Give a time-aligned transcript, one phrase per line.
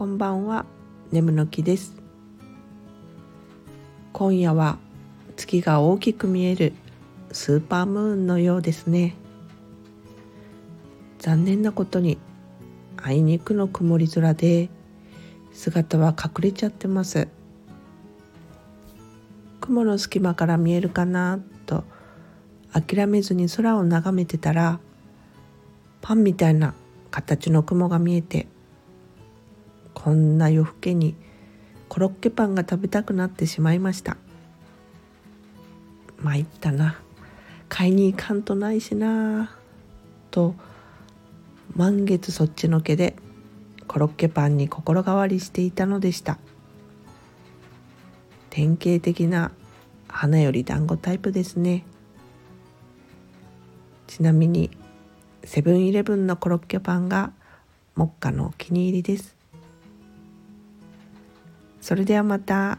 [0.00, 0.64] こんばんは。
[1.12, 1.94] 眠の木です。
[4.14, 4.78] 今夜は
[5.36, 6.72] 月が大きく見える
[7.32, 9.14] スーパームーンのようですね。
[11.18, 12.16] 残念なことに
[12.96, 14.70] あいにくの曇り空で
[15.52, 17.28] 姿は隠れちゃってます。
[19.60, 21.84] 雲の隙間から見えるかなと
[22.72, 24.80] 諦めずに空を眺めてたら
[26.00, 26.72] パンみたいな
[27.10, 28.48] 形の雲が見えて
[30.02, 31.14] こんな夜更けに
[31.90, 34.16] コロッケパンが食べたくなってしまいました。
[36.22, 36.98] 参ったな。
[37.68, 39.54] 買いに行かんとないしな。
[40.30, 40.54] と
[41.76, 43.14] 満月そっちのけで
[43.86, 46.38] コロッケパンに心変わりしていたのでした。
[48.48, 49.52] 典型的な
[50.08, 51.84] 花より団子タイプですね。
[54.06, 54.70] ちなみに
[55.44, 57.34] セブンイレブンのコロッケパンが
[57.96, 59.39] 目下のお気に入りです。
[61.80, 62.78] それではまた。